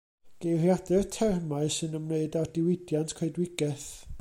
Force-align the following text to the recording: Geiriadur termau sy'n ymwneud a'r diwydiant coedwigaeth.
Geiriadur 0.43 1.05
termau 1.17 1.67
sy'n 1.75 1.99
ymwneud 1.99 2.39
a'r 2.41 2.51
diwydiant 2.57 3.15
coedwigaeth. 3.21 3.89